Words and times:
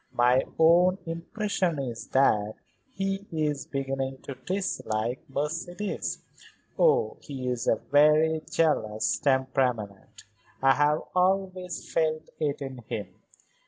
My 0.15 0.43
own 0.57 0.97
impression 1.05 1.77
is 1.77 2.07
that 2.07 2.55
he 2.89 3.27
is 3.31 3.67
beginning 3.67 4.23
to 4.23 4.33
dislike 4.33 5.21
Mercedes. 5.29 6.23
Oh, 6.79 7.17
he 7.21 7.47
is 7.47 7.67
a 7.67 7.75
very 7.91 8.41
jealous 8.51 9.19
temperament; 9.19 10.23
I 10.59 10.71
have 10.73 11.01
always 11.13 11.93
felt 11.93 12.29
it 12.39 12.63
in 12.63 12.79
him. 12.89 13.13